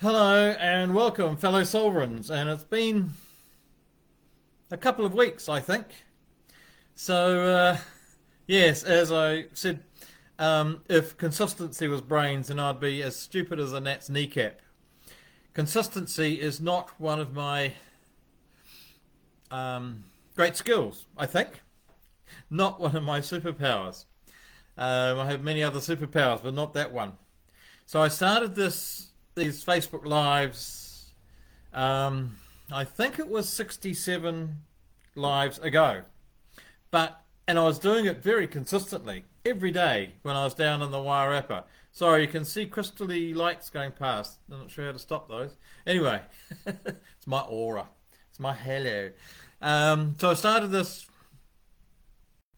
Hello 0.00 0.50
and 0.58 0.92
welcome, 0.92 1.36
fellow 1.36 1.62
sovereigns. 1.62 2.28
And 2.28 2.50
it's 2.50 2.64
been 2.64 3.12
a 4.72 4.76
couple 4.76 5.06
of 5.06 5.14
weeks, 5.14 5.48
I 5.48 5.60
think. 5.60 5.86
So, 6.96 7.42
uh, 7.42 7.78
yes, 8.48 8.82
as 8.82 9.12
I 9.12 9.46
said, 9.54 9.84
um, 10.40 10.82
if 10.88 11.16
consistency 11.16 11.86
was 11.86 12.00
brains, 12.00 12.48
then 12.48 12.58
I'd 12.58 12.80
be 12.80 13.02
as 13.04 13.14
stupid 13.14 13.60
as 13.60 13.72
a 13.72 13.80
gnat's 13.80 14.10
kneecap. 14.10 14.58
Consistency 15.54 16.40
is 16.40 16.60
not 16.60 16.90
one 17.00 17.20
of 17.20 17.32
my 17.32 17.72
um, 19.52 20.02
great 20.34 20.56
skills, 20.56 21.06
I 21.16 21.26
think. 21.26 21.62
Not 22.50 22.80
one 22.80 22.96
of 22.96 23.04
my 23.04 23.20
superpowers. 23.20 24.06
Um, 24.76 25.20
I 25.20 25.26
have 25.26 25.44
many 25.44 25.62
other 25.62 25.78
superpowers, 25.78 26.42
but 26.42 26.52
not 26.52 26.74
that 26.74 26.92
one. 26.92 27.12
So 27.86 28.02
I 28.02 28.08
started 28.08 28.56
this 28.56 29.12
these 29.34 29.64
Facebook 29.64 30.06
lives. 30.06 31.12
Um, 31.72 32.36
I 32.70 32.84
think 32.84 33.18
it 33.18 33.28
was 33.28 33.48
67 33.48 34.56
lives 35.16 35.58
ago, 35.58 36.02
but 36.90 37.20
and 37.46 37.58
I 37.58 37.64
was 37.64 37.78
doing 37.78 38.06
it 38.06 38.22
very 38.22 38.46
consistently 38.46 39.24
every 39.44 39.70
day 39.70 40.14
when 40.22 40.34
I 40.36 40.44
was 40.44 40.54
down 40.54 40.82
in 40.82 40.90
the 40.90 40.98
Wairarapa. 40.98 41.64
Sorry, 41.92 42.22
you 42.22 42.28
can 42.28 42.44
see 42.44 42.66
crystally 42.66 43.34
lights 43.34 43.70
going 43.70 43.92
past. 43.92 44.38
I'm 44.50 44.60
not 44.60 44.70
sure 44.70 44.86
how 44.86 44.92
to 44.92 44.98
stop 44.98 45.28
those. 45.28 45.56
Anyway, 45.86 46.20
it's 46.66 47.26
my 47.26 47.40
aura. 47.40 47.88
It's 48.30 48.40
my 48.40 48.54
hello. 48.54 49.10
Um, 49.60 50.14
so 50.18 50.30
I 50.30 50.34
started 50.34 50.68
this 50.68 51.06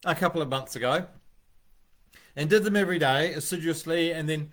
a 0.05 0.15
couple 0.15 0.41
of 0.41 0.48
months 0.48 0.77
ago 0.77 1.06
and 2.37 2.48
did 2.48 2.62
them 2.62 2.77
every 2.77 2.98
day 2.98 3.33
assiduously 3.33 4.12
and 4.12 4.29
then 4.29 4.53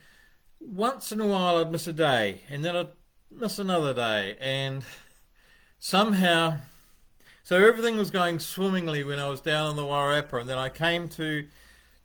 once 0.65 1.11
in 1.11 1.19
a 1.19 1.27
while 1.27 1.57
I'd 1.57 1.71
miss 1.71 1.87
a 1.87 1.93
day, 1.93 2.41
and 2.49 2.63
then 2.63 2.75
I'd 2.75 2.89
miss 3.31 3.59
another 3.59 3.93
day, 3.93 4.35
and 4.39 4.83
somehow, 5.79 6.57
so 7.43 7.57
everything 7.57 7.97
was 7.97 8.11
going 8.11 8.39
swimmingly 8.39 9.03
when 9.03 9.19
I 9.19 9.29
was 9.29 9.41
down 9.41 9.67
on 9.67 9.75
the 9.75 9.83
Wairarapa, 9.83 10.41
and 10.41 10.49
then 10.49 10.57
I 10.57 10.69
came 10.69 11.09
to 11.09 11.47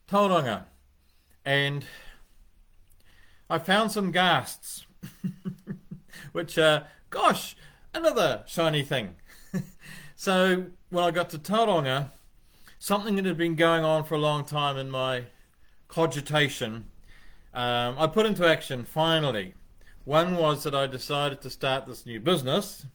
Tauranga, 0.09 0.65
and 1.45 1.85
I 3.49 3.57
found 3.59 3.91
some 3.91 4.11
ghasts, 4.11 4.85
which, 6.31 6.57
uh, 6.57 6.83
gosh, 7.09 7.55
another 7.93 8.43
shiny 8.45 8.83
thing. 8.83 9.15
so 10.15 10.65
when 10.89 11.03
I 11.03 11.11
got 11.11 11.29
to 11.31 11.39
Tauranga, 11.39 12.11
something 12.77 13.15
that 13.15 13.25
had 13.25 13.37
been 13.37 13.55
going 13.55 13.83
on 13.83 14.03
for 14.03 14.15
a 14.15 14.19
long 14.19 14.45
time 14.45 14.77
in 14.77 14.89
my 14.89 15.25
cogitation 15.87 16.85
um, 17.59 17.95
I 17.99 18.07
put 18.07 18.25
into 18.25 18.47
action 18.47 18.85
finally. 18.85 19.53
One 20.05 20.37
was 20.37 20.63
that 20.63 20.73
I 20.73 20.87
decided 20.87 21.41
to 21.41 21.49
start 21.49 21.85
this 21.85 22.05
new 22.05 22.21
business, 22.21 22.85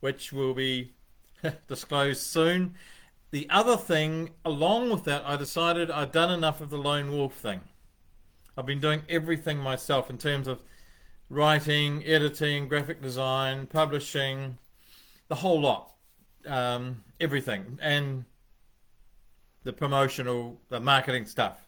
which 0.00 0.34
will 0.34 0.52
be 0.52 0.92
disclosed 1.66 2.20
soon. 2.20 2.74
The 3.30 3.48
other 3.48 3.78
thing, 3.78 4.32
along 4.44 4.90
with 4.90 5.04
that, 5.04 5.22
I 5.24 5.36
decided 5.36 5.90
I'd 5.90 6.12
done 6.12 6.30
enough 6.30 6.60
of 6.60 6.68
the 6.68 6.76
lone 6.76 7.10
wolf 7.10 7.36
thing. 7.36 7.62
I've 8.54 8.66
been 8.66 8.80
doing 8.80 9.00
everything 9.08 9.56
myself 9.56 10.10
in 10.10 10.18
terms 10.18 10.46
of 10.46 10.60
writing, 11.30 12.04
editing, 12.04 12.68
graphic 12.68 13.00
design, 13.00 13.66
publishing, 13.66 14.58
the 15.28 15.36
whole 15.36 15.62
lot, 15.62 15.94
um, 16.46 17.02
everything, 17.18 17.78
and 17.80 18.26
the 19.62 19.72
promotional, 19.72 20.60
the 20.68 20.80
marketing 20.80 21.24
stuff 21.24 21.63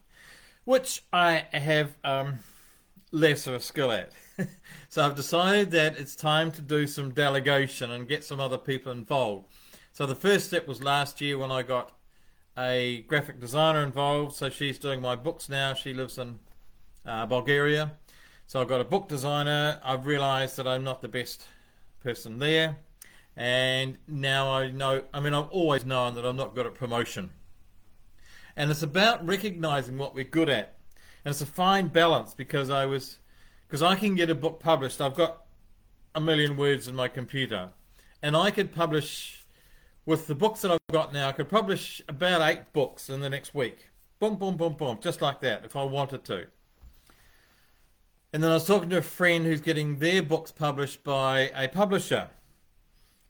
which 0.67 1.05
I 1.13 1.47
have 1.53 1.97
um, 2.05 2.41
less 3.13 3.47
of 3.47 3.55
a 3.55 3.61
skill 3.61 3.93
at. 3.93 4.11
so 4.89 5.07
I've 5.07 5.15
decided 5.15 5.71
that 5.71 5.97
it's 5.97 6.15
time 6.15 6.51
to 6.53 6.61
do 6.61 6.87
some 6.87 7.13
delegation 7.13 7.93
and 7.93 8.07
get 8.07 8.25
some 8.25 8.41
other 8.41 8.59
people 8.59 8.93
involved. 8.93 9.47
So 9.93 10.05
the 10.05 10.17
first 10.17 10.49
step 10.49 10.69
was 10.69 10.83
last 10.83 11.21
year 11.21 11.39
when 11.39 11.53
I 11.53 11.63
got 11.63 11.93
a 12.59 13.05
graphic 13.07 13.41
designer 13.41 13.83
involved. 13.83 14.35
So 14.35 14.51
she's 14.51 14.79
doing 14.79 15.01
my 15.01 15.15
books 15.15 15.49
now. 15.49 15.73
She 15.73 15.95
lives 15.95 16.19
in 16.19 16.41
uh, 17.07 17.27
Bulgaria. 17.27 17.93
So 18.49 18.61
I've 18.61 18.69
got 18.69 18.81
a 18.81 18.85
book 18.85 19.09
designer. 19.09 19.81
I've 19.85 20.05
realized 20.05 20.57
that 20.57 20.67
I'm 20.67 20.83
not 20.83 21.01
the 21.01 21.09
best 21.09 21.47
person 22.03 22.41
there. 22.41 22.77
And 23.37 23.99
now 24.09 24.51
I 24.51 24.71
know, 24.73 25.05
I 25.15 25.21
mean, 25.21 25.33
I've 25.33 25.49
always 25.51 25.85
known 25.85 26.15
that 26.17 26.27
I'm 26.27 26.37
not 26.37 26.57
good 26.57 26.67
at 26.67 26.75
promotion. 26.75 27.31
And 28.57 28.71
it's 28.71 28.83
about 28.83 29.27
recognizing 29.27 29.99
what 29.99 30.15
we're 30.15 30.25
good 30.25 30.49
at. 30.49 30.77
And 31.25 31.33
it's 31.33 31.43
a 31.43 31.47
fine 31.47 31.89
balance 31.89 32.35
because 32.35 32.71
I 32.71 32.87
was, 32.87 33.19
because 33.67 33.83
I 33.83 33.97
can 33.97 34.15
get 34.15 34.31
a 34.31 34.35
book 34.35 34.61
published. 34.61 35.01
I've 35.01 35.17
got 35.17 35.45
a 36.15 36.21
million 36.21 36.57
words 36.57 36.89
in 36.89 36.95
my 36.95 37.09
computer. 37.09 37.71
And 38.23 38.37
I 38.37 38.51
could 38.51 38.75
publish, 38.75 39.45
with 40.07 40.27
the 40.27 40.35
books 40.35 40.63
that 40.63 40.71
I've 40.71 40.79
got 40.91 41.13
now, 41.13 41.29
I 41.29 41.33
could 41.33 41.51
publish 41.51 42.01
about 42.09 42.41
eight 42.41 42.73
books 42.73 43.11
in 43.11 43.21
the 43.21 43.29
next 43.29 43.55
week. 43.55 43.91
Boom, 44.19 44.37
boom, 44.37 44.57
boom, 44.57 44.73
boom, 44.73 44.99
just 45.03 45.21
like 45.21 45.41
that, 45.41 45.65
if 45.65 45.77
I 45.77 45.83
wanted 45.85 46.25
to. 46.25 46.47
And 48.33 48.43
then 48.43 48.51
I 48.51 48.55
was 48.55 48.67
talking 48.67 48.89
to 48.91 48.99
a 48.99 49.03
friend 49.03 49.45
who's 49.45 49.61
getting 49.61 49.99
their 49.99 50.23
books 50.23 50.51
published 50.51 51.05
by 51.05 51.51
a 51.55 51.69
publisher. 51.69 52.29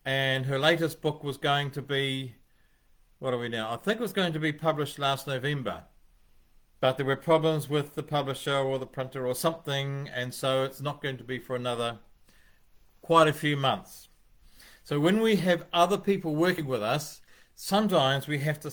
And 0.04 0.47
her 0.47 0.59
latest 0.59 1.00
book 1.00 1.25
was 1.25 1.36
going 1.36 1.72
to 1.72 1.82
be 1.82 2.36
what 3.19 3.32
are 3.32 3.38
we 3.38 3.49
now? 3.49 3.72
I 3.72 3.77
think 3.77 3.99
it 3.99 4.03
was 4.03 4.12
going 4.12 4.32
to 4.32 4.38
be 4.38 4.53
published 4.53 4.99
last 4.99 5.27
November, 5.27 5.84
but 6.81 6.97
there 6.97 7.06
were 7.06 7.16
problems 7.16 7.69
with 7.69 7.94
the 7.94 8.03
publisher 8.03 8.56
or 8.56 8.78
the 8.78 8.87
printer 8.87 9.27
or 9.27 9.34
something, 9.34 10.09
and 10.15 10.34
so 10.34 10.65
it's 10.65 10.81
not 10.81 11.03
going 11.03 11.16
to 11.16 11.25
be 11.25 11.38
for 11.38 11.56
another 11.56 11.99
quite 13.00 13.28
a 13.28 13.32
few 13.32 13.56
months. 13.56 14.09
So 14.84 15.00
when 15.00 15.21
we 15.21 15.37
have 15.37 15.66
other 15.72 15.99
people 15.99 16.37
working 16.37 16.66
with 16.66 16.82
us, 16.82 17.21
sometimes 17.54 18.28
we 18.28 18.38
have 18.38 18.60
to 18.60 18.72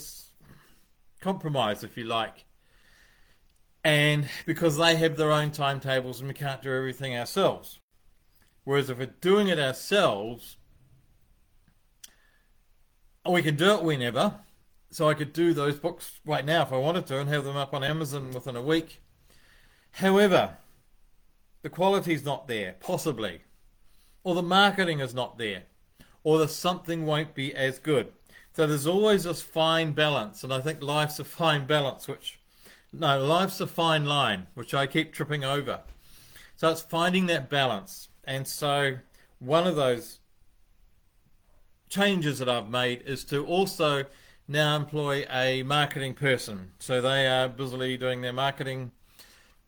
compromise, 1.22 1.84
if 1.84 1.98
you 1.98 2.04
like. 2.04 2.46
And 3.84 4.28
because 4.46 4.78
they 4.78 4.96
have 4.96 5.18
their 5.18 5.32
own 5.32 5.52
timetables 5.52 6.20
and 6.20 6.28
we 6.28 6.34
can't 6.34 6.62
do 6.62 6.74
everything 6.74 7.18
ourselves. 7.18 7.80
Whereas 8.64 8.90
if 8.90 8.98
we're 8.98 9.16
doing 9.22 9.48
it 9.48 9.60
ourselves, 9.60 10.58
we 13.32 13.42
can 13.42 13.56
do 13.56 13.74
it 13.74 13.84
whenever. 13.84 14.36
So 14.92 15.10
I 15.10 15.16
could 15.16 15.34
do 15.34 15.54
those 15.54 15.80
books 15.80 16.20
right 16.26 16.46
now 16.46 16.62
if 16.62 16.72
I 16.72 16.78
wanted 16.78 17.08
to 17.08 17.20
and 17.20 17.30
have 17.30 17.46
them 17.46 17.58
up 17.58 17.74
on 17.74 17.84
Amazon 17.84 18.32
within 18.32 18.56
a 18.56 18.62
week. 18.62 19.02
However, 19.92 20.58
the 21.64 21.70
quality's 21.70 22.24
not 22.26 22.48
there, 22.48 22.76
possibly. 22.80 23.42
Or 24.24 24.36
the 24.36 24.44
marketing 24.44 25.00
is 25.00 25.14
not 25.14 25.38
there. 25.38 25.64
Or 26.24 26.38
the 26.38 26.48
something 26.48 27.06
won't 27.06 27.34
be 27.34 27.56
as 27.56 27.80
good. 27.80 28.12
So 28.56 28.68
there's 28.68 28.86
always 28.86 29.24
this 29.24 29.42
fine 29.42 29.94
balance, 29.94 30.44
and 30.44 30.54
I 30.54 30.62
think 30.62 30.84
life's 30.84 31.18
a 31.18 31.24
fine 31.24 31.66
balance, 31.66 32.08
which 32.08 32.40
no, 32.92 33.20
life's 33.20 33.60
a 33.60 33.66
fine 33.66 34.06
line, 34.06 34.46
which 34.54 34.76
I 34.76 34.86
keep 34.86 35.12
tripping 35.12 35.44
over. 35.44 35.80
So 36.56 36.70
it's 36.70 36.82
finding 36.82 37.26
that 37.26 37.50
balance. 37.50 38.10
And 38.26 38.48
so 38.48 39.00
one 39.40 39.66
of 39.66 39.76
those 39.76 40.20
changes 41.94 42.40
that 42.40 42.50
I've 42.50 42.70
made 42.70 43.04
is 43.06 43.24
to 43.26 43.46
also 43.46 44.06
now 44.48 44.76
employ 44.76 45.28
a 45.30 45.62
marketing 45.62 46.16
person. 46.16 46.72
So 46.80 47.02
they 47.02 47.28
are 47.28 47.48
busily 47.48 47.98
doing 47.98 48.22
their 48.22 48.34
marketing, 48.34 48.92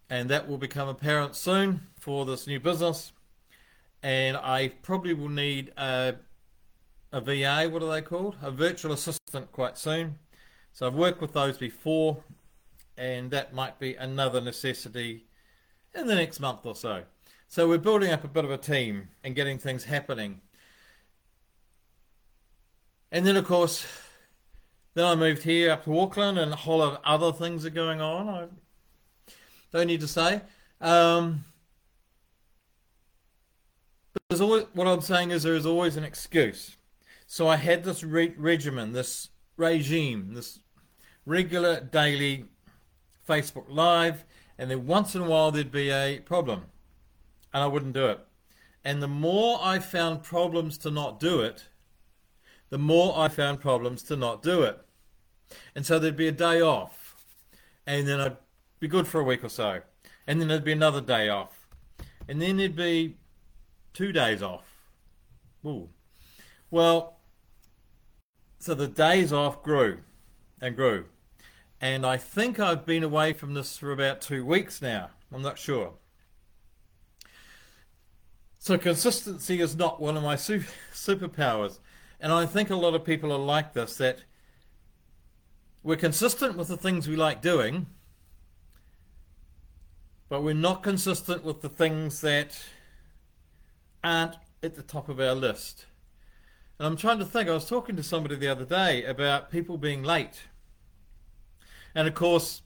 and 0.10 0.28
that 0.30 0.48
will 0.48 0.58
become 0.58 0.88
apparent 0.88 1.36
soon 1.36 1.82
for 2.00 2.26
this 2.26 2.48
new 2.48 2.60
business. 2.60 3.12
And 4.02 4.38
I 4.38 4.70
probably 4.82 5.14
will 5.14 5.30
need 5.30 5.72
a, 5.78 6.16
a 7.12 7.22
VA, 7.22 7.70
what 7.70 7.84
are 7.84 7.92
they 7.92 8.02
called? 8.02 8.38
A 8.42 8.50
virtual 8.50 8.92
assistant 8.92 9.52
quite 9.52 9.78
soon. 9.78 10.18
So 10.74 10.88
I've 10.88 10.96
worked 10.96 11.22
with 11.22 11.34
those 11.34 11.60
before, 11.60 12.24
and 12.98 13.30
that 13.32 13.54
might 13.54 13.78
be 13.78 13.94
another 13.94 14.42
necessity 14.42 15.26
in 15.94 16.08
the 16.08 16.16
next 16.16 16.40
month 16.40 16.66
or 16.66 16.76
so. 16.76 17.04
So 17.48 17.70
we're 17.70 17.78
building 17.78 18.12
up 18.12 18.24
a 18.24 18.28
bit 18.28 18.46
of 18.46 18.52
a 18.52 18.58
team 18.58 19.10
and 19.24 19.36
getting 19.36 19.60
things 19.60 19.84
happening. 19.84 20.42
And 23.16 23.26
then, 23.26 23.38
of 23.38 23.46
course, 23.46 23.86
then 24.94 25.06
I 25.06 25.16
moved 25.16 25.44
here 25.44 25.72
up 25.72 25.86
to 25.86 25.98
Auckland, 25.98 26.38
and 26.38 26.52
a 26.52 26.58
whole 26.58 26.80
lot 26.80 26.96
of 26.96 27.00
other 27.06 27.32
things 27.32 27.66
are 27.66 27.70
going 27.70 28.02
on. 28.02 28.28
I 28.28 28.48
don't 29.72 29.88
need 29.88 30.02
to 30.02 30.08
say. 30.10 30.42
Um, 30.82 31.46
there's 34.28 34.42
always, 34.42 34.66
what 34.74 34.86
I'm 34.86 35.00
saying 35.00 35.32
is 35.32 35.44
there 35.44 35.56
is 35.56 35.66
always 35.66 35.96
an 35.96 36.04
excuse. 36.04 36.76
So 37.26 37.48
I 37.48 37.56
had 37.56 37.86
this 37.86 38.04
re- 38.04 38.36
regimen, 38.36 38.92
this 38.92 39.30
regime, 39.56 40.34
this 40.34 40.60
regular 41.26 41.80
daily 41.80 42.48
Facebook 43.26 43.68
Live, 43.70 44.26
and 44.58 44.70
then 44.70 44.88
once 44.88 45.16
in 45.16 45.22
a 45.22 45.26
while 45.26 45.52
there'd 45.52 45.72
be 45.72 45.90
a 45.90 46.20
problem, 46.20 46.64
and 47.54 47.64
I 47.64 47.68
wouldn't 47.68 47.94
do 47.94 48.08
it. 48.08 48.20
And 48.84 49.02
the 49.02 49.08
more 49.08 49.58
I 49.64 49.80
found 49.80 50.22
problems 50.22 50.78
to 50.80 50.92
not 50.92 51.22
do 51.22 51.40
it, 51.40 51.64
the 52.76 52.80
more 52.80 53.18
I 53.18 53.30
found 53.30 53.62
problems 53.62 54.04
to 54.04 54.18
not 54.18 54.44
do 54.44 54.64
it. 54.64 54.78
And 55.76 55.86
so 55.86 55.98
there'd 55.98 56.18
be 56.18 56.28
a 56.28 56.34
day 56.34 56.60
off, 56.60 57.16
and 57.88 58.06
then 58.06 58.20
I'd 58.20 58.36
be 58.82 58.90
good 58.90 59.08
for 59.08 59.22
a 59.22 59.24
week 59.24 59.46
or 59.46 59.50
so, 59.50 59.80
and 60.28 60.42
then 60.42 60.50
there'd 60.50 60.66
be 60.66 60.74
another 60.74 61.00
day 61.00 61.30
off, 61.30 61.70
and 62.28 62.42
then 62.42 62.58
there'd 62.58 62.76
be 62.76 63.16
two 63.94 64.12
days 64.12 64.44
off. 64.44 64.66
Ooh. 65.66 65.88
Well, 66.70 67.16
so 68.60 68.76
the 68.76 68.90
days 68.90 69.32
off 69.32 69.64
grew 69.64 70.00
and 70.60 70.76
grew. 70.76 71.06
And 71.80 72.06
I 72.06 72.18
think 72.18 72.60
I've 72.60 72.86
been 72.86 73.04
away 73.06 73.32
from 73.32 73.54
this 73.54 73.78
for 73.78 73.94
about 73.94 74.20
two 74.20 74.46
weeks 74.46 74.82
now. 74.82 75.12
I'm 75.34 75.42
not 75.42 75.58
sure. 75.58 75.94
So 78.60 78.78
consistency 78.78 79.62
is 79.62 79.78
not 79.78 80.02
one 80.02 80.18
of 80.18 80.24
my 80.24 80.36
super, 80.36 80.68
superpowers. 80.94 81.80
And 82.26 82.34
I 82.34 82.48
think 82.48 82.72
a 82.72 82.76
lot 82.76 82.96
of 82.96 83.06
people 83.06 83.32
are 83.32 83.38
like 83.38 83.74
this 83.74 83.98
that 83.98 84.18
we're 85.84 85.96
consistent 85.96 86.58
with 86.58 86.70
the 86.70 86.76
things 86.76 87.08
we 87.08 87.16
like 87.16 87.40
doing, 87.40 87.86
but 90.28 90.42
we're 90.42 90.56
not 90.56 90.82
consistent 90.82 91.44
with 91.44 91.62
the 91.62 91.70
things 91.70 92.22
that 92.22 92.60
aren't 94.04 94.38
at 94.64 94.74
the 94.74 94.82
top 94.82 95.08
of 95.08 95.20
our 95.20 95.36
list. 95.36 95.86
And 96.80 96.88
I'm 96.88 96.98
trying 96.98 97.20
to 97.20 97.26
think, 97.26 97.48
I 97.48 97.54
was 97.54 97.70
talking 97.70 97.96
to 97.96 98.02
somebody 98.02 98.36
the 98.36 98.48
other 98.48 98.66
day 98.66 99.04
about 99.04 99.52
people 99.52 99.78
being 99.78 100.02
late. 100.02 100.42
And 101.94 102.08
of 102.08 102.16
course, 102.16 102.64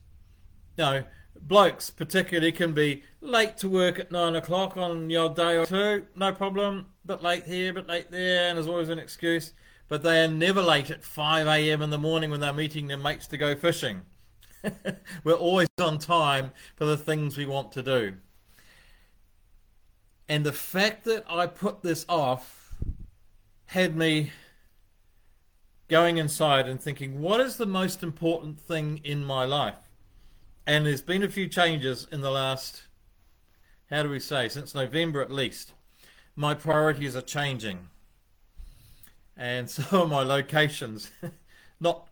you 0.78 0.86
know, 0.86 1.04
blokes 1.40 1.90
particularly 1.90 2.52
can 2.52 2.74
be 2.74 3.04
late 3.22 3.58
to 3.58 3.70
work 3.70 4.00
at 4.00 4.12
nine 4.12 4.36
o'clock 4.36 4.78
on 4.78 5.10
your 5.10 5.30
day 5.30 5.58
or 5.58 5.66
two, 5.66 6.06
no 6.16 6.32
problem, 6.32 6.88
but 7.06 7.24
late 7.24 7.46
here, 7.46 7.74
but 7.74 7.88
late 7.88 8.12
there, 8.12 8.50
and 8.50 8.58
there's 8.58 8.68
always 8.68 8.90
an 8.90 9.00
excuse. 9.00 9.54
But 9.88 10.04
they 10.04 10.24
are 10.24 10.28
never 10.28 10.62
late 10.62 10.92
at 10.92 11.04
5 11.04 11.48
a.m. 11.48 11.82
in 11.82 11.90
the 11.90 11.98
morning 11.98 12.30
when 12.30 12.40
they're 12.40 12.54
meeting 12.54 12.88
their 12.88 12.98
mates 12.98 13.26
to 13.28 13.38
go 13.38 13.56
fishing. 13.56 14.04
We're 15.24 15.34
always 15.34 15.68
on 15.82 15.98
time 15.98 16.52
for 16.76 16.86
the 16.86 16.98
things 16.98 17.38
we 17.38 17.48
want 17.48 17.72
to 17.72 17.82
do. 17.82 18.18
And 20.28 20.46
the 20.46 20.54
fact 20.54 21.06
that 21.06 21.26
I 21.28 21.48
put 21.48 21.82
this 21.82 22.06
off 22.08 22.76
had 23.66 23.96
me 23.96 24.32
going 25.88 26.18
inside 26.18 26.68
and 26.68 26.80
thinking, 26.80 27.20
what 27.20 27.40
is 27.40 27.58
the 27.58 27.66
most 27.66 28.04
important 28.04 28.60
thing 28.60 29.02
in 29.04 29.26
my 29.26 29.46
life? 29.46 29.89
And 30.70 30.86
there's 30.86 31.02
been 31.02 31.24
a 31.24 31.30
few 31.30 31.48
changes 31.48 32.08
in 32.12 32.22
the 32.22 32.30
last, 32.30 32.84
how 33.90 34.04
do 34.04 34.10
we 34.12 34.20
say, 34.20 34.48
since 34.48 34.76
November 34.76 35.20
at 35.20 35.32
least. 35.32 35.74
My 36.36 36.54
priorities 36.54 37.16
are 37.16 37.24
changing. 37.24 37.90
And 39.36 39.68
so 39.70 40.04
are 40.04 40.08
my 40.08 40.22
locations. 40.22 41.10
not, 41.80 42.08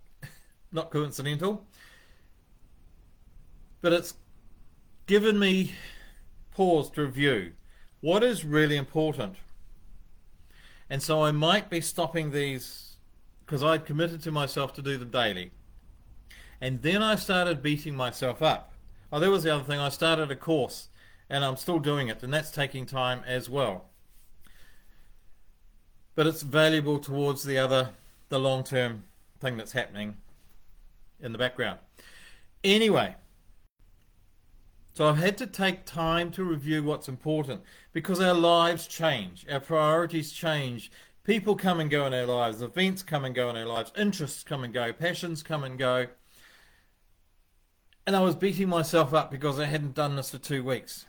not 0.71 0.89
coincidental. 0.89 1.67
But 3.81 3.93
it's 3.93 4.15
given 5.05 5.37
me 5.37 5.73
pause 6.49 6.89
to 6.93 7.03
review 7.03 7.51
what 8.01 8.23
is 8.23 8.43
really 8.43 8.75
important. 8.75 9.35
And 10.89 11.03
so 11.03 11.23
I 11.23 11.31
might 11.31 11.69
be 11.69 11.79
stopping 11.79 12.31
these 12.31 12.95
because 13.45 13.63
I'd 13.63 13.85
committed 13.85 14.23
to 14.23 14.31
myself 14.31 14.73
to 14.73 14.81
do 14.81 14.97
them 14.97 15.11
daily. 15.11 15.51
And 16.59 16.81
then 16.81 17.03
I 17.03 17.15
started 17.15 17.61
beating 17.61 17.95
myself 17.95 18.41
up. 18.41 18.73
Oh, 19.11 19.19
there 19.19 19.31
was 19.31 19.43
the 19.43 19.53
other 19.53 19.63
thing. 19.63 19.79
I 19.79 19.89
started 19.89 20.31
a 20.31 20.35
course 20.35 20.89
and 21.29 21.43
I'm 21.43 21.57
still 21.57 21.79
doing 21.79 22.07
it, 22.07 22.23
and 22.23 22.33
that's 22.33 22.51
taking 22.51 22.85
time 22.85 23.21
as 23.25 23.49
well. 23.49 23.89
But 26.15 26.27
it's 26.27 26.41
valuable 26.41 26.99
towards 26.99 27.43
the 27.43 27.57
other, 27.57 27.91
the 28.29 28.39
long 28.39 28.63
term 28.63 29.03
thing 29.39 29.57
that's 29.57 29.73
happening 29.73 30.17
in 31.19 31.31
the 31.31 31.37
background. 31.37 31.79
Anyway, 32.63 33.15
so 34.93 35.07
I've 35.07 35.17
had 35.17 35.37
to 35.37 35.47
take 35.47 35.85
time 35.85 36.31
to 36.31 36.43
review 36.43 36.83
what's 36.83 37.07
important 37.07 37.61
because 37.93 38.19
our 38.19 38.33
lives 38.33 38.87
change, 38.87 39.45
our 39.51 39.59
priorities 39.59 40.31
change. 40.31 40.91
People 41.23 41.55
come 41.55 41.79
and 41.79 41.89
go 41.89 42.05
in 42.07 42.13
our 42.13 42.25
lives, 42.25 42.61
events 42.61 43.03
come 43.03 43.25
and 43.25 43.35
go 43.35 43.49
in 43.49 43.57
our 43.57 43.65
lives, 43.65 43.91
interests 43.97 44.43
come 44.43 44.63
and 44.63 44.73
go, 44.73 44.93
passions 44.93 45.43
come 45.43 45.63
and 45.63 45.77
go. 45.77 46.07
And 48.07 48.15
I 48.15 48.21
was 48.21 48.35
beating 48.35 48.69
myself 48.69 49.13
up 49.13 49.29
because 49.29 49.59
I 49.59 49.65
hadn't 49.65 49.93
done 49.93 50.15
this 50.15 50.31
for 50.31 50.37
two 50.37 50.63
weeks. 50.63 51.05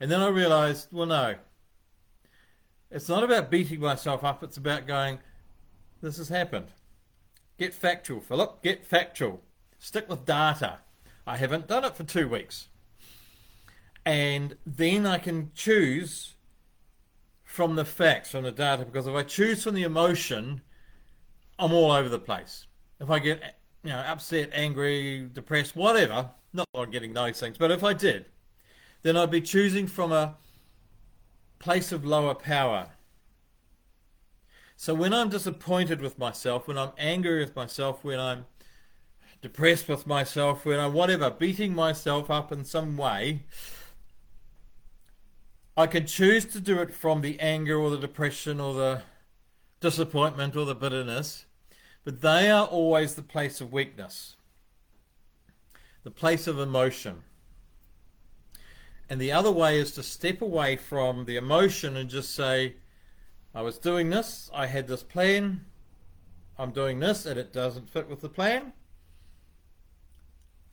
And 0.00 0.10
then 0.10 0.20
I 0.20 0.26
realized, 0.26 0.88
well, 0.90 1.06
no. 1.06 1.36
It's 2.90 3.08
not 3.08 3.22
about 3.22 3.52
beating 3.52 3.78
myself 3.78 4.24
up, 4.24 4.42
it's 4.42 4.56
about 4.56 4.88
going, 4.88 5.20
this 6.02 6.16
has 6.16 6.28
happened. 6.28 6.72
Get 7.56 7.72
factual, 7.72 8.20
Philip, 8.20 8.64
get 8.64 8.84
factual. 8.84 9.42
Stick 9.78 10.08
with 10.08 10.26
data. 10.26 10.78
I 11.24 11.36
haven't 11.36 11.68
done 11.68 11.84
it 11.84 11.94
for 11.94 12.02
two 12.02 12.26
weeks. 12.26 12.66
And 14.04 14.56
then 14.66 15.06
I 15.06 15.18
can 15.18 15.52
choose 15.54 16.34
from 17.44 17.76
the 17.76 17.84
facts, 17.84 18.32
from 18.32 18.42
the 18.42 18.50
data, 18.50 18.84
because 18.84 19.06
if 19.06 19.14
I 19.14 19.22
choose 19.22 19.62
from 19.62 19.76
the 19.76 19.84
emotion, 19.84 20.62
I'm 21.60 21.72
all 21.72 21.92
over 21.92 22.08
the 22.08 22.18
place. 22.18 22.66
If 22.98 23.08
I 23.08 23.20
get 23.20 23.59
you 23.82 23.90
know, 23.90 23.98
upset, 23.98 24.50
angry, 24.52 25.28
depressed, 25.32 25.74
whatever, 25.74 26.30
not 26.52 26.66
I'm 26.74 26.90
getting 26.90 27.12
those 27.12 27.40
things, 27.40 27.56
but 27.58 27.70
if 27.70 27.82
I 27.82 27.92
did, 27.92 28.26
then 29.02 29.16
I'd 29.16 29.30
be 29.30 29.40
choosing 29.40 29.86
from 29.86 30.12
a 30.12 30.36
place 31.58 31.92
of 31.92 32.04
lower 32.04 32.34
power. 32.34 32.88
So 34.76 34.94
when 34.94 35.12
I'm 35.12 35.28
disappointed 35.28 36.00
with 36.00 36.18
myself, 36.18 36.66
when 36.66 36.78
I'm 36.78 36.92
angry 36.98 37.40
with 37.40 37.54
myself, 37.54 38.02
when 38.02 38.18
I'm 38.18 38.46
depressed 39.42 39.88
with 39.88 40.06
myself, 40.06 40.64
when 40.64 40.80
I'm 40.80 40.94
whatever, 40.94 41.30
beating 41.30 41.74
myself 41.74 42.30
up 42.30 42.50
in 42.50 42.64
some 42.64 42.96
way, 42.96 43.44
I 45.76 45.86
can 45.86 46.06
choose 46.06 46.44
to 46.46 46.60
do 46.60 46.78
it 46.80 46.94
from 46.94 47.20
the 47.20 47.38
anger 47.40 47.78
or 47.78 47.90
the 47.90 47.98
depression 47.98 48.60
or 48.60 48.74
the 48.74 49.02
disappointment 49.80 50.56
or 50.56 50.64
the 50.66 50.74
bitterness 50.74 51.46
but 52.04 52.20
they 52.20 52.50
are 52.50 52.66
always 52.66 53.14
the 53.14 53.22
place 53.22 53.60
of 53.60 53.72
weakness, 53.72 54.36
the 56.02 56.10
place 56.10 56.46
of 56.46 56.58
emotion. 56.58 57.22
And 59.08 59.20
the 59.20 59.32
other 59.32 59.50
way 59.50 59.78
is 59.78 59.92
to 59.92 60.02
step 60.02 60.40
away 60.40 60.76
from 60.76 61.24
the 61.24 61.36
emotion 61.36 61.96
and 61.96 62.08
just 62.08 62.34
say, 62.34 62.76
I 63.54 63.62
was 63.62 63.78
doing 63.78 64.10
this, 64.10 64.48
I 64.54 64.66
had 64.66 64.86
this 64.86 65.02
plan, 65.02 65.64
I'm 66.56 66.70
doing 66.70 67.00
this, 67.00 67.26
and 67.26 67.38
it 67.38 67.52
doesn't 67.52 67.90
fit 67.90 68.08
with 68.08 68.20
the 68.20 68.28
plan. 68.28 68.72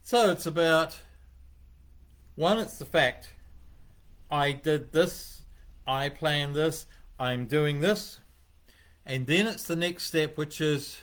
So 0.03 0.29
it's 0.31 0.45
about 0.45 0.99
one, 2.35 2.59
it's 2.59 2.77
the 2.77 2.85
fact 2.85 3.33
I 4.29 4.51
did 4.51 4.91
this, 4.91 5.41
I 5.87 6.09
planned 6.09 6.55
this, 6.55 6.85
I'm 7.19 7.45
doing 7.45 7.79
this. 7.79 8.19
And 9.05 9.25
then 9.25 9.47
it's 9.47 9.63
the 9.63 9.75
next 9.75 10.03
step, 10.03 10.37
which 10.37 10.61
is 10.61 10.97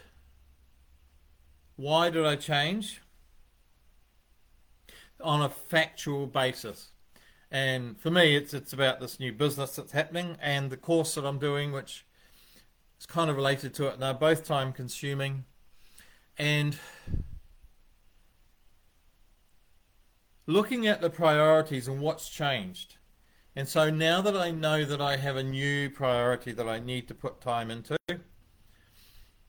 why 1.77 2.11
did 2.11 2.25
I 2.25 2.37
change? 2.37 3.03
On 5.21 5.43
a 5.43 5.49
factual 5.49 6.27
basis. 6.27 6.93
And 7.51 7.99
for 8.01 8.11
me, 8.11 8.37
it's 8.37 8.53
it's 8.53 8.73
about 8.73 9.01
this 9.01 9.21
new 9.21 9.33
business 9.33 9.77
that's 9.77 9.93
happening 9.93 10.37
and 10.41 10.71
the 10.71 10.77
course 10.77 11.15
that 11.15 11.25
I'm 11.25 11.39
doing, 11.39 11.73
which 11.73 12.05
is 12.99 13.07
kind 13.07 13.31
of 13.31 13.37
related 13.37 13.75
to 13.75 13.87
it. 13.87 13.95
And 13.95 14.03
they're 14.03 14.15
both 14.15 14.45
time 14.45 14.73
consuming. 14.73 15.45
And 16.37 16.77
looking 20.47 20.87
at 20.87 21.01
the 21.01 21.11
priorities 21.11 21.89
and 21.89 22.01
what's 22.01 22.29
changed. 22.29 22.97
And 23.57 23.69
so 23.69 23.89
now 23.89 24.21
that 24.21 24.37
I 24.37 24.51
know 24.51 24.85
that 24.85 25.01
I 25.01 25.17
have 25.17 25.37
a 25.37 25.43
new 25.43 25.89
priority 25.89 26.53
that 26.53 26.69
I 26.69 26.81
need 26.81 27.07
to 27.09 27.15
put 27.15 27.41
time 27.41 27.71
into 27.71 27.97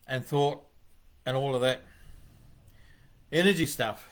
and 0.07 0.23
thought 0.23 0.63
and 1.25 1.35
all 1.35 1.55
of 1.55 1.61
that, 1.61 1.81
energy 3.35 3.65
stuff. 3.65 4.07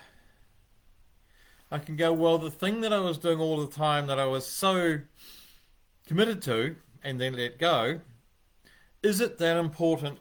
I 1.71 1.79
can 1.79 1.95
go, 1.95 2.13
well, 2.13 2.37
the 2.37 2.51
thing 2.51 2.81
that 2.81 2.93
I 2.93 2.99
was 2.99 3.17
doing 3.17 3.39
all 3.39 3.65
the 3.65 3.73
time 3.73 4.05
that 4.07 4.19
I 4.19 4.25
was 4.25 4.45
so 4.45 4.99
committed 6.07 6.41
to 6.43 6.75
and 7.03 7.19
then 7.19 7.33
let 7.33 7.57
go, 7.57 8.01
is 9.01 9.19
it 9.19 9.39
that 9.39 9.57
important 9.57 10.19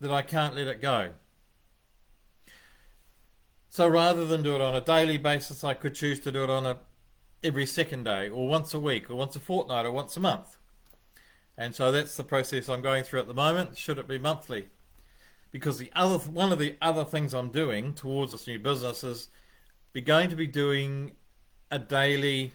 that 0.00 0.10
I 0.10 0.22
can't 0.22 0.56
let 0.56 0.66
it 0.66 0.82
go? 0.82 1.10
So 3.68 3.86
rather 3.86 4.24
than 4.24 4.42
do 4.42 4.54
it 4.54 4.60
on 4.60 4.74
a 4.74 4.80
daily 4.80 5.18
basis, 5.18 5.62
I 5.62 5.74
could 5.74 5.94
choose 5.94 6.18
to 6.20 6.32
do 6.32 6.44
it 6.44 6.50
on 6.50 6.66
a 6.66 6.78
every 7.44 7.66
second 7.66 8.04
day, 8.04 8.28
or 8.28 8.48
once 8.48 8.74
a 8.74 8.80
week, 8.80 9.10
or 9.10 9.14
once 9.14 9.36
a 9.36 9.40
fortnight, 9.40 9.86
or 9.86 9.92
once 9.92 10.16
a 10.16 10.20
month. 10.20 10.56
And 11.56 11.74
so 11.74 11.92
that's 11.92 12.16
the 12.16 12.24
process 12.24 12.68
I'm 12.68 12.82
going 12.82 13.04
through 13.04 13.20
at 13.20 13.28
the 13.28 13.34
moment. 13.34 13.78
Should 13.78 13.98
it 13.98 14.08
be 14.08 14.18
monthly? 14.18 14.68
Because 15.56 15.78
the 15.78 15.90
other 15.96 16.18
one 16.18 16.52
of 16.52 16.58
the 16.58 16.76
other 16.82 17.02
things 17.02 17.32
I'm 17.32 17.48
doing 17.48 17.94
towards 17.94 18.32
this 18.32 18.46
new 18.46 18.58
business 18.58 19.02
is 19.02 19.28
be 19.94 20.02
going 20.02 20.28
to 20.28 20.36
be 20.36 20.46
doing 20.46 21.12
a 21.70 21.78
daily 21.78 22.52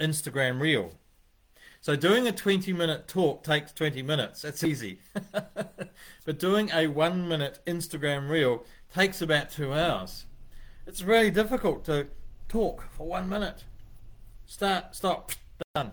Instagram 0.00 0.58
reel. 0.58 0.94
So 1.82 1.94
doing 1.94 2.26
a 2.26 2.32
20 2.32 2.72
minute 2.72 3.08
talk 3.08 3.44
takes 3.44 3.74
20 3.74 4.00
minutes. 4.00 4.40
That's 4.40 4.64
easy. 4.64 5.00
but 6.24 6.38
doing 6.38 6.70
a 6.72 6.86
1 6.86 7.28
minute 7.28 7.60
Instagram 7.66 8.30
reel 8.30 8.64
takes 8.94 9.20
about 9.20 9.50
2 9.50 9.74
hours. 9.74 10.24
It's 10.86 11.02
really 11.02 11.30
difficult 11.30 11.84
to 11.84 12.06
talk 12.48 12.84
for 12.96 13.06
1 13.06 13.28
minute. 13.28 13.64
start, 14.46 14.96
stop, 14.96 15.32
done. 15.74 15.92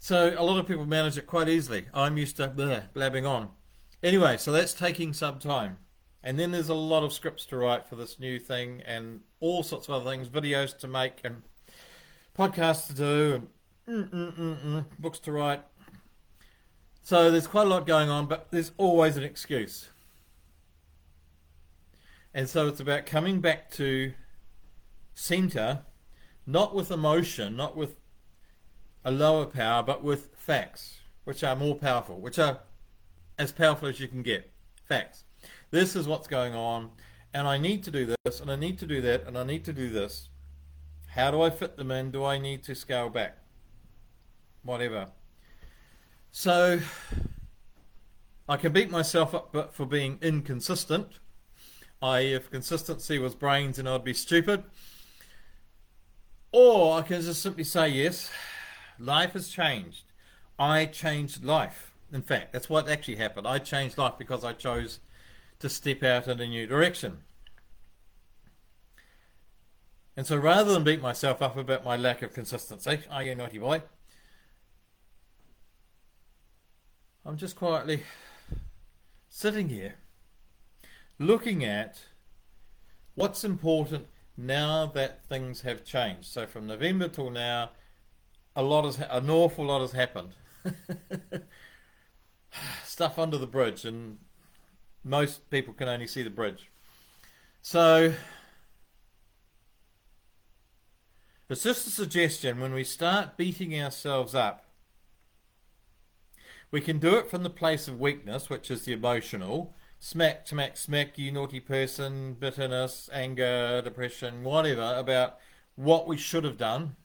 So 0.00 0.34
a 0.36 0.42
lot 0.42 0.58
of 0.58 0.66
people 0.66 0.84
manage 0.84 1.16
it 1.16 1.28
quite 1.28 1.48
easily. 1.48 1.86
I'm 1.94 2.18
used 2.18 2.36
to 2.38 2.48
bleh, 2.48 2.92
blabbing 2.92 3.24
on. 3.24 3.50
Anyway, 4.02 4.36
so 4.36 4.52
that's 4.52 4.72
taking 4.72 5.12
some 5.12 5.38
time. 5.38 5.78
And 6.22 6.38
then 6.38 6.50
there's 6.50 6.68
a 6.68 6.74
lot 6.74 7.04
of 7.04 7.12
scripts 7.12 7.46
to 7.46 7.56
write 7.56 7.88
for 7.88 7.96
this 7.96 8.18
new 8.18 8.38
thing 8.38 8.82
and 8.86 9.20
all 9.40 9.62
sorts 9.62 9.88
of 9.88 9.94
other 9.94 10.10
things, 10.10 10.28
videos 10.28 10.76
to 10.78 10.88
make 10.88 11.20
and 11.24 11.42
podcasts 12.36 12.88
to 12.88 12.94
do 12.94 13.48
and 13.86 14.10
mm, 14.10 14.34
mm, 14.34 14.64
mm, 14.64 14.84
books 14.98 15.18
to 15.20 15.32
write. 15.32 15.62
So 17.02 17.30
there's 17.30 17.46
quite 17.46 17.66
a 17.66 17.70
lot 17.70 17.86
going 17.86 18.10
on, 18.10 18.26
but 18.26 18.48
there's 18.50 18.72
always 18.76 19.16
an 19.16 19.22
excuse. 19.22 19.88
And 22.34 22.48
so 22.48 22.68
it's 22.68 22.80
about 22.80 23.06
coming 23.06 23.40
back 23.40 23.70
to 23.72 24.12
center, 25.14 25.84
not 26.46 26.74
with 26.74 26.90
emotion, 26.90 27.56
not 27.56 27.76
with 27.76 27.96
a 29.04 29.10
lower 29.10 29.46
power, 29.46 29.82
but 29.82 30.04
with 30.04 30.30
facts, 30.36 30.98
which 31.24 31.42
are 31.42 31.56
more 31.56 31.74
powerful, 31.74 32.20
which 32.20 32.38
are 32.38 32.60
as 33.38 33.52
powerful 33.52 33.88
as 33.88 34.00
you 34.00 34.08
can 34.08 34.22
get. 34.22 34.50
Facts. 34.84 35.24
This 35.70 35.94
is 35.94 36.08
what's 36.08 36.26
going 36.26 36.54
on, 36.54 36.90
and 37.34 37.46
I 37.46 37.58
need 37.58 37.82
to 37.84 37.90
do 37.90 38.14
this, 38.24 38.40
and 38.40 38.50
I 38.50 38.56
need 38.56 38.78
to 38.78 38.86
do 38.86 39.00
that, 39.02 39.26
and 39.26 39.36
I 39.36 39.44
need 39.44 39.64
to 39.66 39.72
do 39.72 39.90
this. 39.90 40.28
How 41.08 41.30
do 41.30 41.42
I 41.42 41.50
fit 41.50 41.76
them 41.76 41.90
in? 41.90 42.10
Do 42.10 42.24
I 42.24 42.38
need 42.38 42.62
to 42.64 42.74
scale 42.74 43.08
back? 43.08 43.38
Whatever. 44.62 45.08
So 46.32 46.80
I 48.48 48.56
can 48.56 48.72
beat 48.72 48.90
myself 48.90 49.34
up 49.34 49.74
for 49.74 49.86
being 49.86 50.18
inconsistent. 50.22 51.18
I, 52.00 52.20
if 52.20 52.50
consistency 52.50 53.18
was 53.18 53.34
brains, 53.34 53.76
then 53.76 53.86
I'd 53.86 54.04
be 54.04 54.14
stupid. 54.14 54.64
Or 56.52 56.98
I 56.98 57.02
can 57.02 57.20
just 57.20 57.42
simply 57.42 57.64
say, 57.64 57.88
yes, 57.88 58.30
life 58.98 59.32
has 59.32 59.48
changed. 59.48 60.04
I 60.58 60.86
changed 60.86 61.44
life. 61.44 61.87
In 62.12 62.22
fact, 62.22 62.52
that's 62.52 62.70
what 62.70 62.88
actually 62.88 63.16
happened. 63.16 63.46
I 63.46 63.58
changed 63.58 63.98
life 63.98 64.14
because 64.18 64.44
I 64.44 64.52
chose 64.52 65.00
to 65.58 65.68
step 65.68 66.02
out 66.02 66.28
in 66.28 66.40
a 66.40 66.46
new 66.46 66.66
direction. 66.66 67.18
And 70.16 70.26
so 70.26 70.36
rather 70.36 70.72
than 70.72 70.84
beat 70.84 71.00
myself 71.00 71.42
up 71.42 71.56
about 71.56 71.84
my 71.84 71.96
lack 71.96 72.22
of 72.22 72.32
consistency, 72.32 73.00
are 73.10 73.22
you 73.22 73.34
naughty 73.34 73.58
boy? 73.58 73.82
I'm 77.24 77.36
just 77.36 77.56
quietly 77.56 78.04
sitting 79.28 79.68
here 79.68 79.96
looking 81.18 81.64
at 81.64 82.00
what's 83.14 83.44
important 83.44 84.06
now 84.36 84.86
that 84.86 85.24
things 85.24 85.60
have 85.62 85.84
changed. 85.84 86.26
So 86.26 86.46
from 86.46 86.66
November 86.66 87.08
till 87.08 87.30
now, 87.30 87.70
a 88.56 88.62
lot 88.62 88.84
has 88.84 88.98
an 88.98 89.28
awful 89.28 89.66
lot 89.66 89.82
has 89.82 89.92
happened. 89.92 90.34
Stuff 92.84 93.18
under 93.18 93.38
the 93.38 93.46
bridge, 93.46 93.84
and 93.84 94.18
most 95.04 95.48
people 95.50 95.74
can 95.74 95.88
only 95.88 96.06
see 96.06 96.22
the 96.22 96.30
bridge. 96.30 96.70
So 97.62 98.14
it's 101.48 101.62
just 101.62 101.86
a 101.86 101.90
suggestion 101.90 102.60
when 102.60 102.72
we 102.72 102.84
start 102.84 103.36
beating 103.36 103.80
ourselves 103.80 104.34
up. 104.34 104.64
We 106.70 106.80
can 106.80 106.98
do 106.98 107.16
it 107.16 107.30
from 107.30 107.42
the 107.42 107.50
place 107.50 107.88
of 107.88 107.98
weakness, 107.98 108.50
which 108.50 108.70
is 108.70 108.84
the 108.84 108.92
emotional, 108.92 109.74
smack, 109.98 110.46
smack, 110.46 110.76
smack, 110.76 111.18
you 111.18 111.32
naughty 111.32 111.60
person, 111.60 112.34
bitterness, 112.34 113.08
anger, 113.12 113.80
depression, 113.82 114.44
whatever, 114.44 114.94
about 114.96 115.38
what 115.76 116.06
we 116.06 116.18
should 116.18 116.44
have 116.44 116.58
done. 116.58 116.96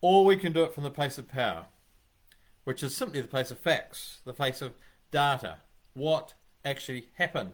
Or 0.00 0.24
we 0.24 0.36
can 0.36 0.52
do 0.52 0.62
it 0.62 0.72
from 0.72 0.84
the 0.84 0.90
place 0.90 1.18
of 1.18 1.26
power, 1.26 1.66
which 2.66 2.82
is 2.82 2.96
simply 2.96 3.20
the 3.20 3.28
place 3.28 3.52
of 3.52 3.60
facts, 3.60 4.18
the 4.24 4.32
place 4.32 4.60
of 4.60 4.72
data, 5.12 5.58
what 5.94 6.34
actually 6.64 7.06
happened, 7.14 7.52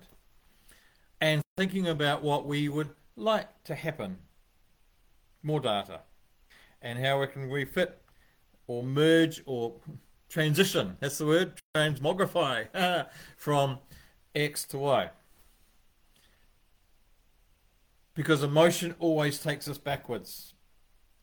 and 1.20 1.42
thinking 1.54 1.86
about 1.86 2.22
what 2.22 2.46
we 2.46 2.66
would 2.66 2.88
like 3.14 3.62
to 3.64 3.74
happen. 3.74 4.16
More 5.42 5.60
data. 5.60 6.00
And 6.80 6.98
how 6.98 7.20
we 7.20 7.26
can 7.26 7.50
refit 7.50 8.00
or 8.66 8.82
merge 8.82 9.42
or 9.44 9.74
transition, 10.30 10.96
that's 10.98 11.18
the 11.18 11.26
word, 11.26 11.60
transmogrify 11.76 13.06
from 13.36 13.80
X 14.34 14.64
to 14.64 14.78
Y. 14.78 15.10
Because 18.14 18.42
emotion 18.42 18.94
always 18.98 19.38
takes 19.38 19.68
us 19.68 19.76
backwards. 19.76 20.54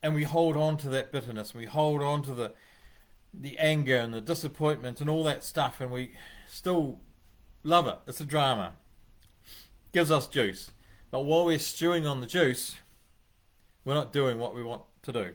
And 0.00 0.14
we 0.14 0.22
hold 0.22 0.56
on 0.56 0.76
to 0.78 0.88
that 0.90 1.10
bitterness, 1.10 1.54
we 1.54 1.66
hold 1.66 2.02
on 2.02 2.22
to 2.22 2.34
the 2.34 2.52
the 3.32 3.58
anger 3.58 3.96
and 3.96 4.12
the 4.12 4.20
disappointment 4.20 5.00
and 5.00 5.08
all 5.08 5.24
that 5.24 5.44
stuff 5.44 5.80
and 5.80 5.90
we 5.90 6.12
still 6.48 7.00
love 7.62 7.86
it. 7.86 7.98
It's 8.06 8.20
a 8.20 8.24
drama. 8.24 8.72
Gives 9.92 10.10
us 10.10 10.26
juice. 10.26 10.70
But 11.10 11.24
while 11.24 11.44
we're 11.44 11.58
stewing 11.58 12.06
on 12.06 12.20
the 12.20 12.26
juice, 12.26 12.76
we're 13.84 13.94
not 13.94 14.12
doing 14.12 14.38
what 14.38 14.54
we 14.54 14.62
want 14.62 14.82
to 15.02 15.12
do. 15.12 15.32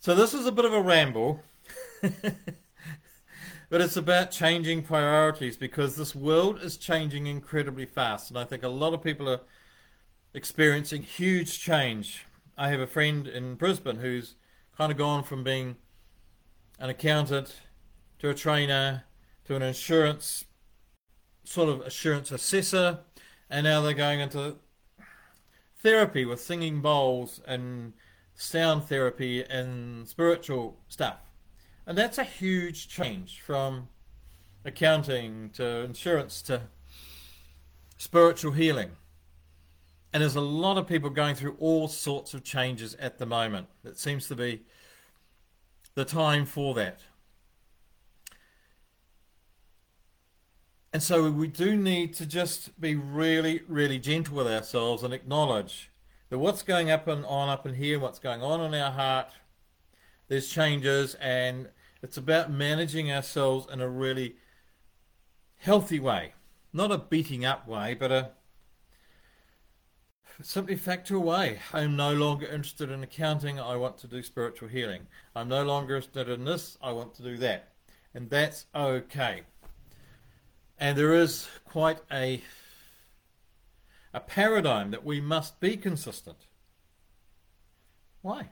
So 0.00 0.14
this 0.14 0.34
is 0.34 0.46
a 0.46 0.52
bit 0.52 0.64
of 0.64 0.72
a 0.72 0.80
ramble, 0.80 1.42
but 2.02 3.80
it's 3.80 3.96
about 3.96 4.30
changing 4.30 4.82
priorities 4.82 5.56
because 5.56 5.96
this 5.96 6.14
world 6.14 6.60
is 6.62 6.76
changing 6.76 7.26
incredibly 7.26 7.84
fast, 7.84 8.30
and 8.30 8.38
I 8.38 8.44
think 8.44 8.62
a 8.62 8.68
lot 8.68 8.94
of 8.94 9.02
people 9.02 9.28
are 9.28 9.40
experiencing 10.34 11.02
huge 11.02 11.58
change. 11.58 12.26
I 12.56 12.68
have 12.68 12.80
a 12.80 12.86
friend 12.86 13.26
in 13.26 13.56
Brisbane 13.56 13.96
who's 13.96 14.36
kind 14.78 14.92
of 14.92 14.96
gone 14.96 15.24
from 15.24 15.42
being 15.42 15.74
an 16.78 16.88
accountant 16.88 17.52
to 18.20 18.30
a 18.30 18.34
trainer 18.34 19.02
to 19.44 19.56
an 19.56 19.62
insurance 19.62 20.44
sort 21.42 21.68
of 21.68 21.80
assurance 21.80 22.30
assessor, 22.30 23.00
and 23.50 23.64
now 23.64 23.80
they're 23.80 23.92
going 23.92 24.20
into 24.20 24.54
therapy 25.82 26.24
with 26.24 26.40
singing 26.40 26.80
bowls 26.80 27.40
and 27.44 27.92
sound 28.36 28.84
therapy 28.84 29.42
and 29.42 30.08
spiritual 30.08 30.78
stuff. 30.88 31.18
And 31.84 31.98
that's 31.98 32.18
a 32.18 32.24
huge 32.24 32.86
change 32.88 33.40
from 33.40 33.88
accounting 34.64 35.50
to 35.54 35.80
insurance 35.80 36.40
to 36.42 36.62
spiritual 37.96 38.52
healing. 38.52 38.92
And 40.12 40.22
there's 40.22 40.36
a 40.36 40.40
lot 40.40 40.78
of 40.78 40.86
people 40.86 41.10
going 41.10 41.34
through 41.34 41.56
all 41.58 41.86
sorts 41.88 42.32
of 42.32 42.42
changes 42.42 42.94
at 42.94 43.18
the 43.18 43.26
moment. 43.26 43.68
It 43.84 43.98
seems 43.98 44.26
to 44.28 44.34
be 44.34 44.62
the 45.94 46.04
time 46.04 46.46
for 46.46 46.74
that. 46.74 47.00
And 50.92 51.02
so 51.02 51.30
we 51.30 51.48
do 51.48 51.76
need 51.76 52.14
to 52.14 52.26
just 52.26 52.80
be 52.80 52.94
really, 52.94 53.60
really 53.68 53.98
gentle 53.98 54.36
with 54.36 54.46
ourselves 54.46 55.02
and 55.02 55.12
acknowledge 55.12 55.90
that 56.30 56.38
what's 56.38 56.62
going 56.62 56.90
up 56.90 57.06
and 57.06 57.26
on 57.26 57.48
up 57.48 57.66
in 57.66 57.74
here, 57.74 57.98
what's 57.98 58.18
going 58.18 58.42
on 58.42 58.60
in 58.62 58.80
our 58.80 58.90
heart, 58.90 59.28
there's 60.28 60.48
changes, 60.48 61.14
and 61.16 61.68
it's 62.02 62.16
about 62.16 62.50
managing 62.50 63.12
ourselves 63.12 63.66
in 63.72 63.80
a 63.80 63.88
really 63.88 64.36
healthy 65.56 66.00
way, 66.00 66.32
not 66.72 66.92
a 66.92 66.98
beating 66.98 67.44
up 67.44 67.66
way, 67.66 67.94
but 67.94 68.12
a 68.12 68.30
simply 70.42 70.76
factor 70.76 71.16
away. 71.16 71.58
I'm 71.72 71.96
no 71.96 72.12
longer 72.12 72.46
interested 72.46 72.90
in 72.90 73.02
accounting. 73.02 73.58
I 73.58 73.76
want 73.76 73.98
to 73.98 74.06
do 74.06 74.22
spiritual 74.22 74.68
healing. 74.68 75.06
I'm 75.34 75.48
no 75.48 75.64
longer 75.64 75.96
interested 75.96 76.28
in 76.28 76.44
this. 76.44 76.78
I 76.80 76.92
want 76.92 77.14
to 77.16 77.22
do 77.22 77.36
that, 77.38 77.72
and 78.14 78.30
that's 78.30 78.66
okay. 78.74 79.42
And 80.78 80.96
there 80.96 81.14
is 81.14 81.48
quite 81.64 81.98
a 82.10 82.42
a 84.14 84.20
paradigm 84.20 84.90
that 84.90 85.04
we 85.04 85.20
must 85.20 85.60
be 85.60 85.76
consistent. 85.76 86.38
Why? 88.22 88.48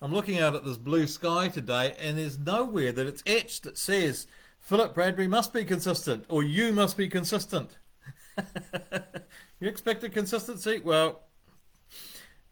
I'm 0.00 0.12
looking 0.12 0.38
out 0.38 0.54
at 0.54 0.64
this 0.64 0.76
blue 0.76 1.06
sky 1.06 1.48
today, 1.48 1.94
and 1.98 2.18
there's 2.18 2.38
nowhere 2.38 2.92
that 2.92 3.06
it's 3.06 3.22
etched 3.26 3.64
that 3.64 3.78
says 3.78 4.26
Philip 4.60 4.94
Bradbury 4.94 5.28
must 5.28 5.52
be 5.52 5.64
consistent 5.64 6.24
or 6.28 6.42
you 6.42 6.72
must 6.72 6.96
be 6.96 7.08
consistent. 7.08 7.78
you 9.60 9.68
expected 9.68 10.12
consistency? 10.12 10.80
Well, 10.84 11.22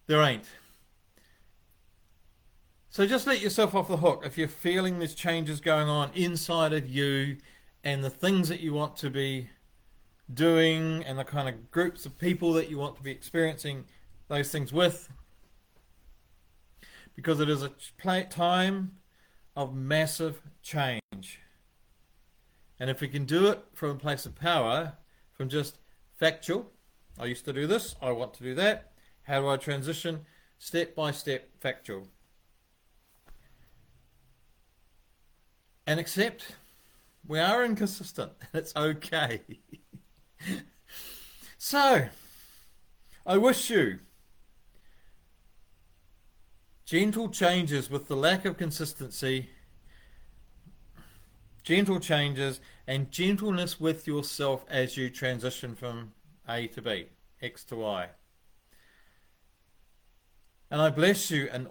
there 0.07 0.23
ain't. 0.23 0.45
So 2.91 3.07
just 3.07 3.27
let 3.27 3.41
yourself 3.41 3.75
off 3.75 3.89
the 3.89 3.97
hook 3.97 4.23
if 4.25 4.39
you're 4.39 4.47
feeling 4.47 4.99
there's 4.99 5.15
changes 5.15 5.61
going 5.61 5.89
on 5.89 6.11
inside 6.15 6.73
of 6.73 6.89
you 6.89 7.39
and 7.83 8.05
the 8.05 8.11
things 8.11 8.49
that 8.49 8.61
you 8.61 8.73
want 8.73 8.97
to 8.99 9.11
be 9.11 9.51
doing 10.33 11.03
and 11.05 11.19
the 11.19 11.25
kind 11.25 11.49
of 11.49 11.71
groups 11.71 12.07
of 12.07 12.17
people 12.19 12.53
that 12.53 12.71
you 12.71 12.79
want 12.79 12.97
to 12.97 13.03
be 13.03 13.11
experiencing 13.11 13.85
those 14.29 14.51
things 14.51 14.73
with. 14.73 15.09
Because 17.17 17.41
it 17.41 17.49
is 17.49 17.63
a 17.63 17.73
time 18.31 18.93
of 19.57 19.75
massive 19.75 20.41
change. 20.63 21.41
And 22.79 22.91
if 22.91 23.01
we 23.01 23.09
can 23.09 23.25
do 23.25 23.49
it 23.49 23.61
from 23.73 23.91
a 23.91 23.95
place 23.97 24.27
of 24.27 24.35
power, 24.35 24.95
from 25.35 25.49
just 25.49 25.79
factual, 26.17 26.71
I 27.19 27.27
used 27.27 27.45
to 27.45 27.53
do 27.53 27.67
this. 27.67 27.97
I 28.01 28.13
want 28.13 28.35
to 28.35 28.43
do 28.43 28.55
that. 28.55 28.93
How 29.23 29.41
do 29.41 29.49
I 29.49 29.57
transition? 29.57 30.27
Step 30.59 30.95
by 30.95 31.11
step, 31.11 31.49
factual. 31.61 32.09
And 35.87 36.01
accept 36.01 36.57
we 37.27 37.39
are 37.39 37.65
inconsistent. 37.65 38.33
It's 38.55 38.75
okay. 38.77 39.41
so, 41.59 42.09
I 43.27 43.37
wish 43.37 43.71
you 43.71 44.01
gentle 46.85 47.29
changes 47.31 47.91
with 47.91 48.09
the 48.09 48.17
lack 48.17 48.45
of 48.45 48.57
consistency, 48.59 49.49
gentle 51.63 51.99
changes, 51.99 52.61
and 52.87 53.11
gentleness 53.11 53.81
with 53.81 54.07
yourself 54.07 54.65
as 54.69 54.97
you 54.97 55.11
transition 55.11 55.75
from 55.75 56.13
A 56.49 56.67
to 56.69 56.83
B, 56.83 57.07
X 57.41 57.65
to 57.65 57.77
Y. 57.77 58.09
And 60.71 60.81
I 60.83 60.91
bless 60.91 61.31
you 61.31 61.49
in 61.53 61.69